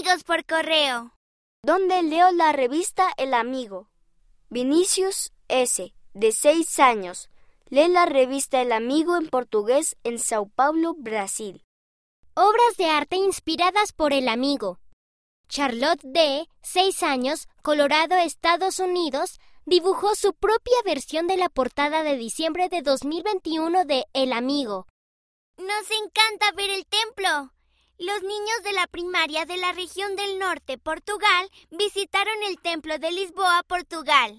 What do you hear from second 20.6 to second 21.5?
versión de la